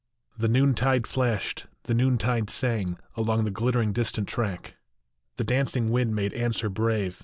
[0.35, 4.77] The noontide flashed, the noontide sang, Along the glittering distant track;
[5.35, 7.19] The dancing wind made answer brave.